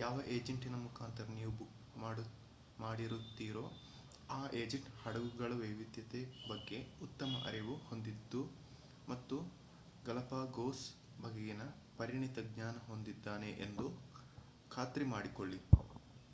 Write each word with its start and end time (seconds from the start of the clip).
ಯಾವ 0.00 0.16
ಏಜೆಂಟಿನ 0.28 0.76
ಮುಖಾಂತರ 0.82 1.26
ನೀವು 1.30 1.52
ಬುಕ್ 1.52 1.78
ಮಾಡಿರುತ್ತೀರೋ 2.78 3.64
ಆ 4.28 4.40
ಏಜೆಂಟ್ 4.54 4.90
ಹಡಗುಗಳ 5.00 5.50
ವೈವಿಧ್ಯತೆ 5.54 6.20
ಬಗ್ಗೆ 6.48 6.78
ಉತ್ತಮ 7.02 7.40
ಅರಿವು 7.46 7.74
ಹೊಂದಿದ್ದು 7.88 8.42
ಮತ್ತು 9.08 9.38
ಗಲಪಾಗೋಸ್ 10.04 10.84
ಬಗೆಗಿನ 11.18 11.64
ಪರಿಣಿತ 11.98 12.38
ಜ್ಞಾನ 12.50 12.76
ಹೊಂದಿದ್ದಾನೆ 12.86 13.50
ಎಂದು 13.66 13.88
ಖಾತ್ರಿ 14.70 15.06
ಮಾಡಿಕೊಳ್ಳಿ 15.06 15.60